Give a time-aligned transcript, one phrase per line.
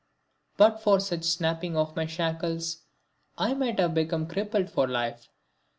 [0.57, 2.85] But for such snapping of my shackles
[3.37, 5.29] I might have become crippled for life.